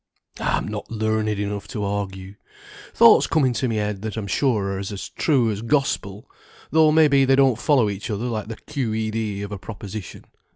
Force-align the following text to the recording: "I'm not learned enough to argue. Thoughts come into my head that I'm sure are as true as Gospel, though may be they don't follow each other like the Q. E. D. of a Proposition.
"I'm 0.39 0.67
not 0.67 0.89
learned 0.89 1.29
enough 1.37 1.67
to 1.67 1.83
argue. 1.83 2.33
Thoughts 2.91 3.27
come 3.27 3.45
into 3.45 3.67
my 3.69 3.75
head 3.75 4.01
that 4.01 4.17
I'm 4.17 4.25
sure 4.25 4.69
are 4.71 4.79
as 4.79 5.09
true 5.15 5.51
as 5.51 5.61
Gospel, 5.61 6.27
though 6.71 6.91
may 6.91 7.07
be 7.07 7.23
they 7.23 7.35
don't 7.35 7.59
follow 7.59 7.87
each 7.87 8.09
other 8.09 8.25
like 8.25 8.47
the 8.47 8.55
Q. 8.55 8.95
E. 8.95 9.11
D. 9.11 9.43
of 9.43 9.51
a 9.51 9.59
Proposition. 9.59 10.25